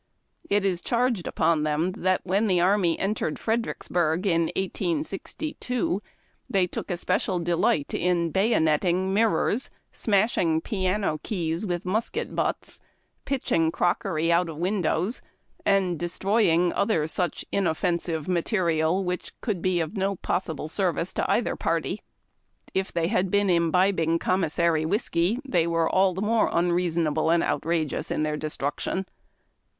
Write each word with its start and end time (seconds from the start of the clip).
It 0.49 0.65
is 0.65 0.81
charged 0.81 1.27
upon 1.27 1.61
them 1.61 1.93
when 2.23 2.47
the 2.47 2.59
army 2.59 2.97
entered 2.97 3.37
Fredericksburg, 3.37 4.25
in 4.25 4.45
1862, 4.55 5.93
that 5.93 6.03
they 6.49 6.65
took 6.65 6.89
especial 6.89 7.37
delight 7.37 7.93
in 7.93 8.31
bayonetting 8.33 9.11
mir 9.13 9.29
rors, 9.29 9.69
smashing 9.91 10.59
piano 10.61 11.19
keys 11.21 11.67
with 11.67 11.85
musket 11.85 12.33
butts, 12.35 12.79
pitching 13.25 13.69
crock 13.71 14.01
ery 14.03 14.31
out 14.31 14.49
of 14.49 14.57
windows, 14.57 15.21
and 15.67 15.99
destroying 15.99 16.73
other 16.73 17.07
such 17.07 17.45
inoffensive 17.51 18.27
material, 18.27 19.03
which 19.03 19.39
could 19.39 19.61
be 19.61 19.79
of 19.79 19.95
no 19.95 20.15
possible 20.15 20.67
service 20.67 21.13
to 21.13 21.29
either 21.31 21.55
party. 21.55 22.01
If 22.73 22.91
they 22.91 23.05
had 23.09 23.29
been 23.29 23.51
imbibing 23.51 24.17
commissary 24.17 24.83
whiskey, 24.83 25.39
they 25.47 25.67
were 25.67 25.87
all 25.87 26.15
the 26.15 26.23
more 26.23 26.49
unreasonable 26.51 27.29
and 27.29 27.43
outrageous 27.43 28.09
in 28.09 28.23
their 28.23 28.35
destruction. 28.35 29.05